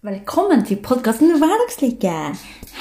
[0.00, 2.12] Velkommen til podkasten Hverdagslike.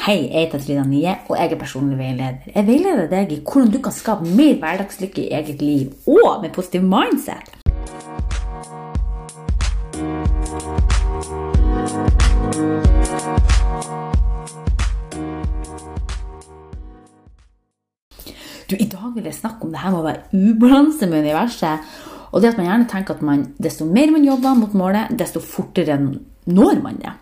[0.06, 2.46] Hei, jeg heter Trina Nye, og jeg er personlig veileder.
[2.54, 6.54] Jeg veileder deg i hvordan du kan skape mer hverdagslykke i eget liv, og med
[6.56, 7.44] positiv mindset.
[18.72, 20.24] Du, I dag vil jeg snakke om det her med å være
[20.54, 21.92] ubalanse med universet.
[22.32, 25.44] Og det at man gjerne tenker at man, desto mer man jobber mot målet, desto
[25.44, 26.00] fortere
[26.50, 27.16] når man det.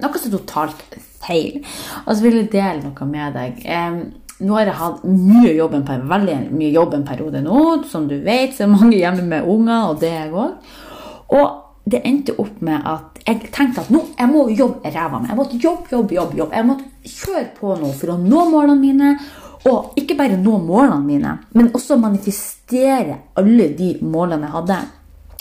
[0.00, 1.60] Noe som er totalt feil.
[2.04, 3.60] Og så vil jeg dele noe med deg.
[4.40, 7.60] nå har jeg hatt mye jobb en, veldig mye jobb en periode nå.
[7.90, 10.74] Som du vet, så er mange hjemme med unger, og det er jeg òg.
[11.36, 15.30] Og det endte opp med at jeg tenkte at nå, jeg må jobbe ræva mi.
[15.30, 16.54] Jeg måtte jobbe, jobbe, jobbe, jobbe.
[16.56, 19.16] Jeg måtte kjøre på nå for å nå målene mine.
[19.66, 24.76] Og ikke bare nå målene mine, men også manifestere alle de målene jeg hadde.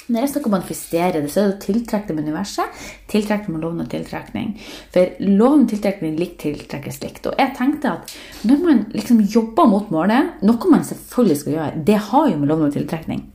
[0.05, 2.81] Når jeg snakker om å manifestere det, så er det å tiltrekke det med universet.
[3.09, 4.51] Tiltrekke med loven og tiltrekning.
[4.93, 7.25] For loven og tiltrekning likt tiltrekkes likt.
[7.31, 8.13] Og jeg tenkte at
[8.45, 12.53] når man liksom jobber mot målet, noe man selvfølgelig skal gjøre, det har jo med
[12.53, 13.25] loven og tiltrekning.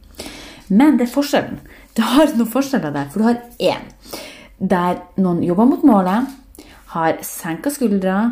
[0.70, 1.58] Men det er forskjellen.
[1.98, 3.10] Det har noen forskjeller der.
[3.10, 3.90] For du har én
[4.60, 6.30] der noen jobber mot målet,
[6.94, 8.22] har senka skuldre,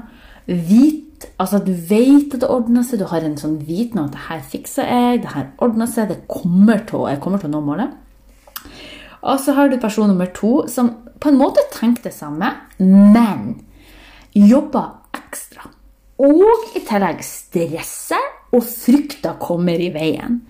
[0.47, 1.05] hvit
[1.43, 4.21] Altså, du vet at det ordner seg, du har en sånn viten om at det
[4.29, 7.63] her fikser jeg, det her ordner seg, det kommer til, jeg kommer til å nå
[7.67, 7.97] målet.
[9.29, 10.91] Og så har du person nummer to som
[11.21, 13.59] på en måte tenker det samme, men
[14.33, 15.67] jobber ekstra.
[16.19, 20.41] Og i tillegg stresser, og frykta kommer i veien.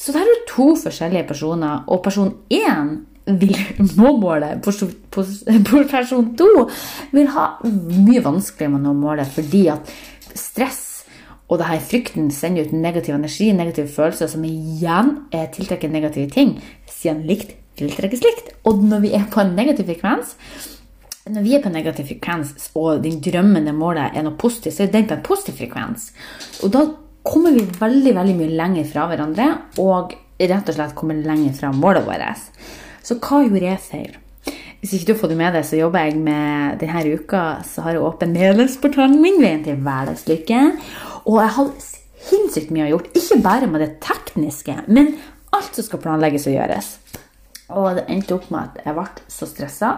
[0.00, 2.94] Så der er det to forskjellige personer, og person én
[3.26, 3.58] vil
[3.98, 4.62] nå målet.
[4.64, 6.48] Person to
[7.12, 9.92] vil ha mye vanskeligere med å nå målet fordi at
[10.38, 10.88] stress
[11.52, 15.10] og det her frykten sender ut negativ energi, negative følelser, som igjen
[15.52, 16.54] tiltrekker negative ting,
[16.88, 18.54] siden likt tiltrekkes likt.
[18.68, 20.36] Og når vi er på en negativ frekvens,
[21.30, 24.86] når vi er på en negativ frekvens, og din drømmende målet er noe positivt, så
[24.86, 26.10] er den på en positiv frekvens.
[26.66, 26.86] Og da
[27.22, 29.48] kommer vi veldig veldig mye lenger fra hverandre,
[29.82, 32.50] og rett og slett kommer lenger fra målet vårt.
[33.06, 34.18] Så hva gjorde jeg feil?
[34.82, 37.94] Hvis ikke du fått det med deg, så jobber jeg med denne uka så har
[37.94, 40.62] jeg åpen medlemsportalen min, Veien til hverdagslykke.
[41.30, 41.68] Og jeg har
[42.26, 43.12] sinnssykt mye å gjøre.
[43.20, 45.14] Ikke bare med det tekniske, men
[45.54, 46.96] alt som skal planlegges og gjøres.
[47.76, 49.94] Og det endte opp med at jeg ble så stressa.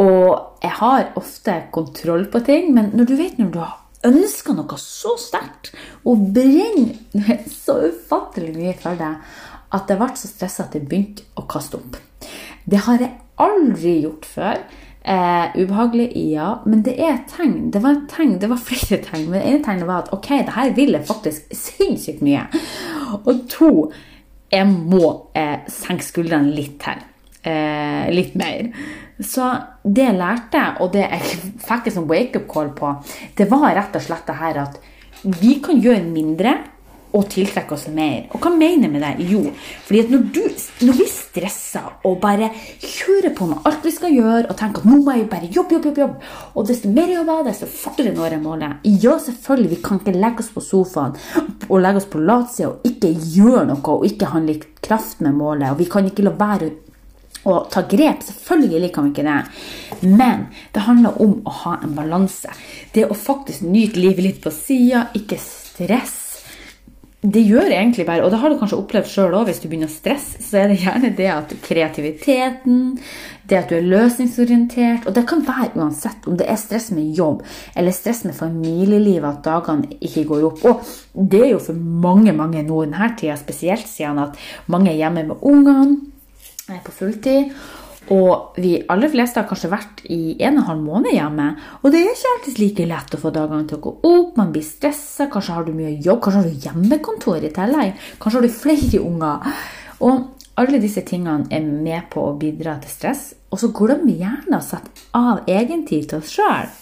[0.00, 4.54] Og jeg har ofte kontroll på ting, men når du vet når du har ønska
[4.56, 5.74] noe så sterkt
[6.08, 9.14] og brenner så ufattelig mye for det,
[9.70, 11.98] at jeg ble så stressa at jeg begynte å kaste opp.
[12.64, 14.62] Det har jeg aldri gjort før.
[15.00, 17.70] Eh, ubehagelig, ja, men det er et tegn.
[17.72, 19.30] Det var et tegn, det var flere tegn.
[19.30, 22.44] Men det ene tegnet var at ok, det her vil jeg faktisk sinnssykt mye.
[23.20, 23.70] Og to,
[24.50, 27.06] jeg må eh, senke skuldrene litt til.
[27.40, 28.72] Eh, litt mer.
[29.20, 29.46] Så
[29.84, 31.38] det jeg lærte, og det jeg
[31.68, 32.92] fikk en wake-up call på,
[33.38, 34.80] det var rett og slett det her at
[35.40, 36.54] vi kan gjøre mindre
[37.16, 38.28] og tiltrekke oss mer.
[38.34, 39.28] Og hva mener jeg med det?
[39.30, 39.42] Jo,
[39.86, 40.42] fordi at når, du,
[40.86, 42.50] når vi stresser og bare
[42.82, 45.76] kjører på med alt vi skal gjøre, og tenker at nå må jeg bare jobbe,
[45.76, 48.86] jobbe, jobbe, jobb, og desto mer jobber, desto fortere når jeg målet.
[49.02, 51.16] Ja, selvfølgelig, vi kan ikke legge oss på sofaen
[51.70, 55.36] og legge oss på latsida og ikke gjøre noe og ikke ha litt kraft med
[55.38, 55.70] målet.
[55.72, 56.70] Og vi kan ikke la være
[57.48, 58.24] å ta grep.
[58.26, 60.08] Selvfølgelig kan vi ikke det.
[60.08, 62.52] Men det handler om å ha en balanse.
[62.94, 66.19] Det å faktisk nyte livet litt på sida, ikke stress
[67.20, 69.90] det gjør egentlig bare, og det har du kanskje opplevd sjøl òg, hvis du begynner
[69.90, 72.78] å stresse, så er det gjerne det at kreativiteten,
[73.50, 77.16] det at du er løsningsorientert Og det kan være uansett om det er stress med
[77.18, 77.42] jobb
[77.74, 80.64] eller stress med familielivet, at dagene ikke går opp.
[81.18, 81.76] Og det er jo for
[82.06, 84.38] mange mange nå denne tida, spesielt siden at
[84.70, 87.50] mange er hjemme med ungene på fulltid.
[88.08, 91.50] Og vi aller fleste har kanskje vært i en og en halv måned hjemme.
[91.82, 94.34] Og det er ikke alltid like lett å få dagene til å gå opp.
[94.40, 95.28] Man blir stressa.
[95.30, 96.22] Kanskje har du mye jobb.
[96.24, 98.04] Kanskje har du hjemmekontor i tillegg.
[98.18, 99.62] Kanskje har du flere unger.
[100.08, 103.24] Og alle disse tingene er med på å bidra til stress.
[103.52, 106.72] Og så glemmer vi gjerne å sette av egentid til oss sjøl.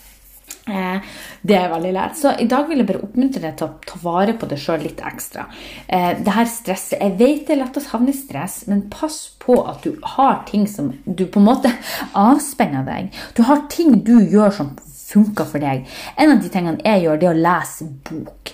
[0.69, 1.00] Eh,
[1.43, 2.17] det er veldig lett.
[2.19, 4.82] Så i dag vil jeg bare oppmuntre deg til å ta vare på deg sjøl
[4.85, 5.47] litt ekstra.
[5.87, 9.37] Eh, det her stresset Jeg vet det er lett å havne i stress, men pass
[9.41, 11.73] på at du har ting som du på en måte
[12.29, 13.11] avspenner deg.
[13.35, 14.76] Du har ting du gjør som
[15.09, 15.87] funker for deg.
[16.20, 18.53] En av de tingene jeg gjør, det er å lese bok.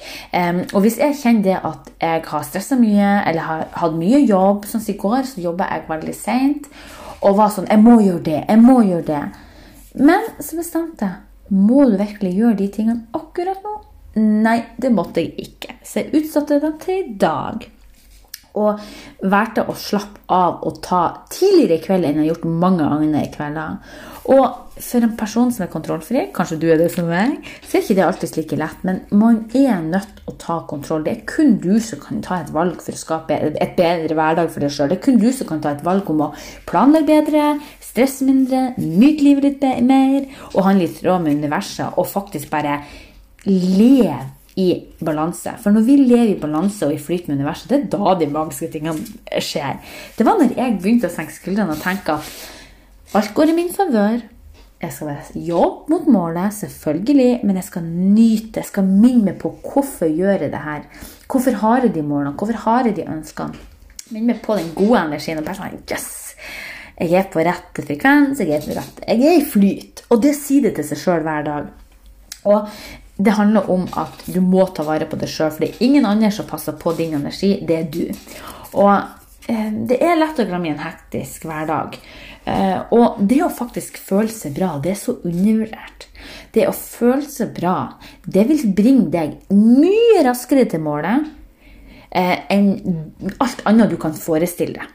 [0.74, 4.68] og hvis jeg kjenner det at jeg har stressa mye, eller har hatt mye jobb
[4.70, 6.68] som i går, så jobba jeg veldig seint
[7.24, 8.40] og var sånn Jeg må gjøre det.
[8.48, 9.22] Jeg må gjøre det.
[9.94, 13.74] Men så bestemte jeg må du virkelig gjøre de tingene akkurat nå?
[14.16, 17.64] Nei, det måtte jeg ikke, så jeg utsatte dem til i dag.
[18.54, 18.82] Og
[19.26, 21.00] valgte å slappe av og ta
[21.32, 23.80] tidligere i kveld enn jeg har gjort mange ganger i kvelder.
[24.30, 27.84] Og for en person som er kontrollfri, kanskje du er det som meg, så er
[27.84, 28.86] ikke det alltid like lett.
[28.86, 31.04] Men man er nødt å ta kontroll.
[31.06, 34.52] Det er kun du som kan ta et valg for å skape et bedre hverdag
[34.52, 34.90] for deg sjøl.
[34.90, 36.30] Det er kun du som kan ta et valg om å
[36.68, 37.48] planlegge bedre,
[37.84, 42.80] stresse mindre, nyte livet litt mer og handle i tråd med universet og faktisk bare
[43.46, 44.18] leve
[44.60, 44.68] i
[45.02, 45.56] balanse.
[45.62, 48.30] For når vi lever i balanse og i flyt med universet, det er da de
[48.30, 49.80] magiske tingene skjer.
[50.14, 53.74] Det var når jeg begynte å senke skuldrene og tenke at alt går i min
[53.74, 54.22] favør.
[54.84, 58.60] Jeg skal være jobbe mot målet, selvfølgelig, men jeg skal nyte.
[58.60, 60.82] Jeg skal minne meg på hvorfor jeg gjør det her.
[61.30, 62.34] Hvorfor har jeg de målene?
[62.36, 63.56] Hvorfor har jeg de ønskene?
[64.12, 65.40] Minne meg på den gode energien.
[65.40, 66.10] og bare sånn, yes,
[67.00, 70.04] Jeg er på rett frekvens, jeg er, på rett, jeg er i flyt.
[70.10, 71.72] Og det sier det til seg sjøl hver dag.
[72.44, 72.68] Og
[73.16, 76.06] det handler om at du må ta vare på deg sjøl, for det er ingen
[76.06, 78.04] andre som passer på din energi, det er du.
[78.74, 78.92] Og
[79.46, 81.98] det er lett å glemme i en hektisk hverdag.
[82.48, 86.08] Eh, og det å faktisk føle seg bra, det er så undervurdert.
[86.56, 87.76] Det å føle seg bra,
[88.24, 91.28] det vil bringe deg mye raskere til målet
[92.10, 92.70] eh, enn
[93.42, 94.92] alt annet du kan forestille deg.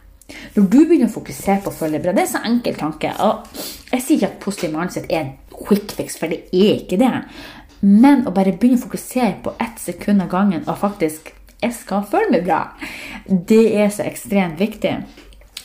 [0.56, 3.14] Når du begynner å fokusere på å føle deg bra, det er så enkel tanke.
[3.26, 3.50] Og
[3.94, 7.14] jeg sier ikke at positiv mindset er en quick fix, for det er ikke det.
[7.82, 12.06] Men å bare begynne å fokusere på ett sekund av gangen og faktisk jeg skal
[12.08, 12.62] føle meg bra,
[13.28, 14.94] det er så ekstremt viktig.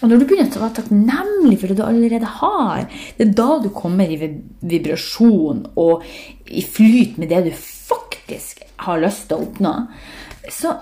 [0.02, 3.58] Og når du begynner å være takknemlig for det du allerede har, det er da
[3.62, 6.04] du kommer i vibrasjon og
[6.50, 9.72] i flyt med det du faktisk har lyst til å oppnå.
[10.52, 10.74] Så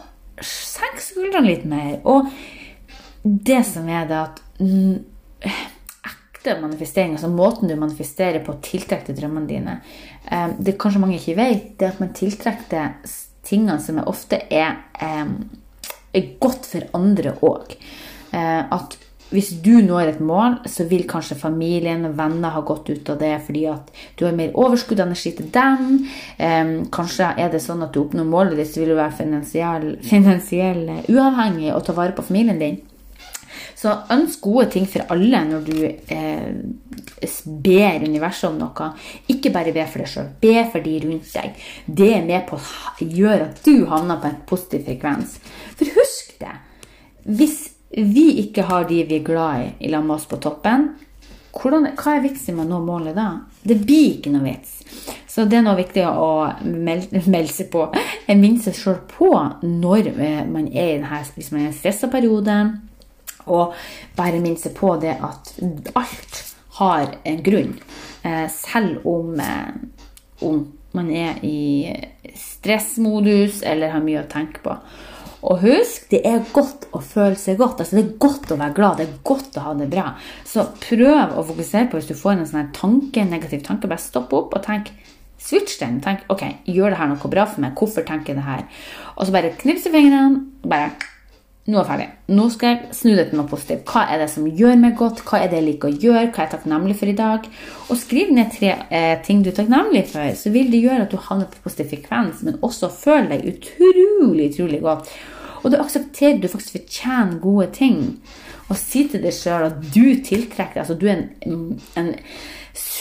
[0.43, 2.01] senk skuldrene litt mer.
[2.09, 2.33] Og
[3.23, 4.43] det som er det at
[6.43, 9.77] ekte manifestering, altså måten du manifesterer på å tiltrekke drømmene dine
[10.27, 12.97] eh, Det kanskje mange ikke vet, det er at man tiltrekker
[13.47, 15.27] tingene som ofte er, eh,
[16.15, 17.77] er godt for andre òg.
[18.33, 18.99] Eh, at
[19.33, 23.19] hvis du når et mål, så vil kanskje familien og venner ha gått ut av
[23.19, 26.07] det fordi at du har mer overskudd av energi til dem.
[26.93, 30.85] kanskje er det sånn at du oppnår målet ditt, så vil du være finansiell, finansiell
[31.09, 32.81] uavhengig og ta vare på familien din.
[33.83, 36.51] Så ønsk gode ting for alle når du eh,
[37.65, 38.91] ber universet om noe.
[39.33, 41.65] Ikke bare be for deg sjøl, be for de rundt deg.
[41.87, 45.39] Det er med på å gjøre at du havner på en positiv frekvens.
[45.79, 46.55] For husk det.
[47.27, 47.59] Hvis
[47.93, 50.93] vi ikke har de vi er glad i, i lag med oss på toppen,
[51.53, 53.27] hvordan, hva er vitsen med å nå målet da?
[53.67, 54.79] Det blir ikke noe vits.
[55.29, 56.31] Så det er noe viktig å
[56.65, 57.89] melde, seg på.
[58.29, 59.29] Jeg minner seg sjøl på
[59.67, 62.57] når eh, man er i denne, hvis man er i en stressa periode
[63.47, 63.75] og
[64.17, 65.55] bare minne seg på det at
[65.95, 66.43] alt
[66.79, 67.75] har en grunn.
[68.23, 69.73] Eh, selv om, eh,
[70.41, 71.93] om man er i
[72.37, 74.77] stressmodus eller har mye å tenke på.
[75.43, 77.81] Og husk, det er godt å føle seg godt.
[77.83, 79.01] Altså, det er godt å være glad.
[79.01, 80.13] Det er godt å ha det bra.
[80.47, 83.91] Så prøv å fokusere på hvis du får en sånn tanke, negativ tanke.
[83.91, 84.93] Bare stopp opp og tenk.
[85.43, 85.99] Switch den.
[86.05, 87.75] Tenk ok, gjør det her noe bra for meg?
[87.75, 88.63] Hvorfor tenker jeg det her?
[89.17, 90.47] Og så bare knipse fingrene.
[90.63, 90.93] bare
[91.63, 92.07] nå er jeg ferdig.
[92.35, 93.85] Nå skal jeg snu det til noe positivt.
[93.87, 95.21] Hva er det som gjør meg godt?
[95.23, 96.31] Hva er det jeg liker å gjøre?
[96.33, 97.47] Hva er jeg takknemlig for i dag?
[97.87, 101.15] Og skriv ned tre eh, ting du er takknemlig for, så vil det gjøre at
[101.15, 105.13] du havner på positiv frekvens, men også føler deg utrolig, utrolig godt.
[105.63, 108.01] Og du aksepterer du faktisk fortjener gode ting.
[108.67, 112.15] Og si til deg sjøl at du tiltrekker Altså, du er en, en.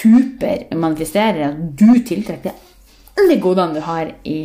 [0.02, 2.53] At du tiltrekker
[3.22, 4.42] alle godene du har i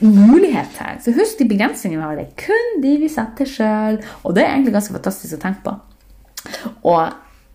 [0.00, 0.98] mulighet her.
[1.02, 2.18] Så husk de begrensningene vi har.
[2.18, 3.98] Det er kun de vi setter sjøl.
[4.24, 5.74] Og det er egentlig ganske fantastisk å tenke på.
[6.88, 7.02] Og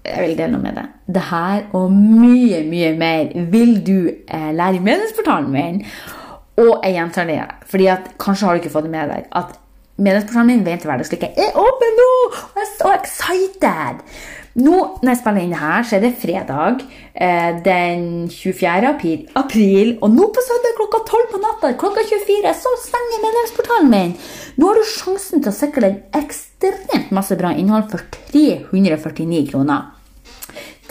[0.05, 0.93] jeg vil dele noe med deg.
[1.17, 5.81] Det her og mye, mye mer vil du eh, lære i medlemsportalen min.
[6.61, 7.89] Og jeg gjentar det, fordi
[8.21, 9.57] kanskje har du ikke fått det med deg at
[9.99, 12.11] medlemsportalen min Veien til hverdagslykke er åpen nå!
[12.29, 14.05] Og jeg er så excited!
[14.55, 18.69] Nå når jeg spiller inn her, så er det fredag eh, den 24.
[18.87, 19.89] april, april.
[19.99, 24.13] Og nå på søndag klokka 12 på natta klokka 24 så stenger medlemsportalen min.
[24.55, 29.91] Nå har du sjansen til å sikre deg ekstremt masse bra innhold for 349 kroner.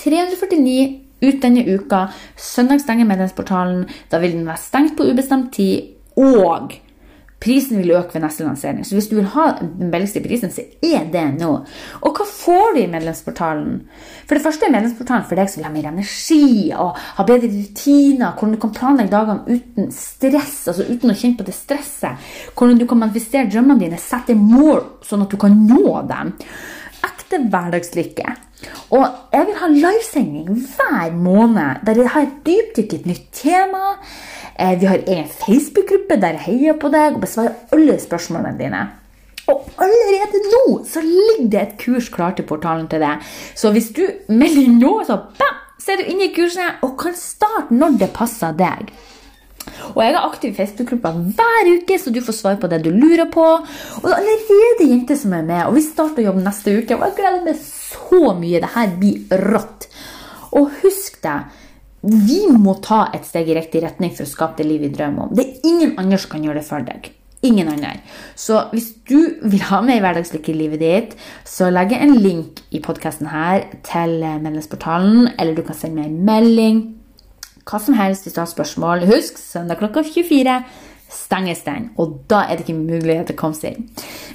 [0.03, 0.77] 349
[1.25, 2.05] ut denne uka.
[2.37, 3.87] Søndag stenger medlemsportalen.
[4.13, 5.95] Da vil den være stengt på ubestemt tid.
[6.21, 6.77] Og
[7.45, 8.85] Prisen vil øke ved neste lansering.
[8.87, 11.51] Så hvis du vil ha den billigste prisen, så er det nå.
[12.01, 13.83] Og hva får du i medlemsportalen?
[14.25, 17.51] For det første er medlemsportalen for deg som vil ha mer energi og ha bedre
[17.53, 18.33] rutiner.
[18.33, 22.31] Hvordan du kan planlegge dagene uten stress, altså uten å kjenne på det stresset.
[22.55, 26.33] Hvordan du kan manifestere drømmene dine, sette mål sånn at du kan nå dem.
[27.25, 28.33] Ekte hverdagslykke.
[28.93, 33.25] Og jeg vil ha livesending hver måned der jeg har et dypdykk i et nytt
[33.33, 33.95] tema.
[34.59, 38.83] Eh, vi har en Facebook-gruppe der jeg heier på deg og besvarer alle spørsmålene dine.
[39.49, 43.25] Og allerede nå så ligger det et kurs klart i portalen til deg.
[43.57, 47.17] Så hvis du melder nå, så, bam, så er du inne i kurset og kan
[47.17, 48.93] starte når det passer deg.
[49.95, 52.91] Og jeg er aktiv i Facebook-gruppa hver uke, så du får svar på det du
[52.93, 53.45] lurer på.
[53.45, 56.97] Og det er allerede jenter som er med, og vi starter jobb neste uke.
[56.97, 58.63] Og jeg gleder meg så mye.
[58.63, 59.89] Det her blir rått.
[60.55, 61.43] Og husk det.
[62.05, 65.25] vi må ta et steg i riktig retning for å skape det livet vi drømmer
[65.25, 65.31] om.
[65.33, 67.07] Det er ingen andre som kan gjøre det for deg.
[67.45, 67.95] Ingen andre.
[68.37, 71.15] Så hvis du vil ha mer hverdagslykke i livet ditt,
[71.49, 76.13] så legger jeg en link i podkasten her til Medlemsportalen, eller du kan sende meg
[76.13, 76.85] en melding
[77.69, 79.07] hva som helst hvis du har spørsmål.
[79.09, 80.59] Husk, søndag klokka 24
[81.15, 83.87] stenges den, og da er det ikke mulighet til å komme seg inn.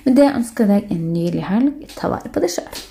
[0.05, 1.83] Men det ønsker jeg deg en nydelig helg.
[1.97, 2.88] Ta vare på deg sjøl.